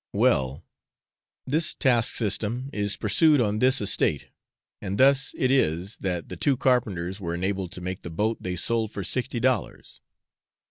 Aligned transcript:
Well, 0.13 0.65
this 1.45 1.75
task 1.75 2.15
system 2.15 2.71
is 2.73 2.97
pursued 2.97 3.39
on 3.39 3.59
this 3.59 3.79
estate; 3.79 4.29
and 4.81 4.97
thus 4.97 5.31
it 5.37 5.51
is 5.51 5.97
that 5.97 6.27
the 6.27 6.35
two 6.37 6.57
carpenters 6.57 7.19
were 7.19 7.35
enabled 7.35 7.71
to 7.73 7.81
make 7.81 8.01
the 8.01 8.09
boat 8.09 8.41
they 8.41 8.55
sold 8.55 8.91
for 8.91 9.03
sixty 9.03 9.39
dollars. 9.39 10.01